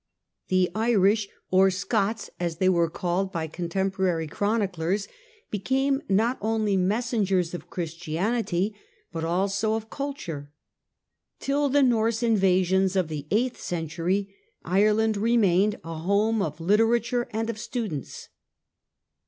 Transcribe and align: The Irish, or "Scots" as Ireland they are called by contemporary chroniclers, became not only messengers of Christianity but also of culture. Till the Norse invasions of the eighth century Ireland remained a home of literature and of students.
The 0.47 0.71
Irish, 0.73 1.29
or 1.51 1.69
"Scots" 1.69 2.31
as 2.39 2.53
Ireland 2.53 2.57
they 2.59 2.75
are 2.79 2.89
called 2.89 3.31
by 3.31 3.45
contemporary 3.45 4.25
chroniclers, 4.25 5.07
became 5.51 6.01
not 6.09 6.39
only 6.41 6.75
messengers 6.75 7.53
of 7.53 7.69
Christianity 7.69 8.75
but 9.11 9.23
also 9.23 9.75
of 9.75 9.91
culture. 9.91 10.51
Till 11.39 11.69
the 11.69 11.83
Norse 11.83 12.23
invasions 12.23 12.95
of 12.95 13.09
the 13.09 13.27
eighth 13.29 13.61
century 13.61 14.33
Ireland 14.65 15.17
remained 15.17 15.79
a 15.83 15.93
home 15.99 16.41
of 16.41 16.59
literature 16.59 17.27
and 17.29 17.47
of 17.47 17.59
students. 17.59 18.29